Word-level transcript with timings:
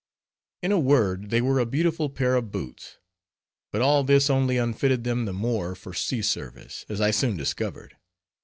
In 0.63 0.71
a 0.71 0.79
word, 0.79 1.29
they 1.29 1.41
were 1.41 1.59
a 1.59 1.65
beautiful 1.67 2.09
pair 2.09 2.33
of 2.33 2.51
boots. 2.51 2.97
But 3.71 3.83
all 3.83 4.03
this 4.03 4.31
only 4.31 4.57
unfitted 4.57 5.03
them 5.03 5.25
the 5.25 5.31
more 5.31 5.75
for 5.75 5.93
sea 5.93 6.23
service; 6.23 6.87
as 6.89 6.99
I 6.99 7.11
soon 7.11 7.37
discovered. 7.37 7.97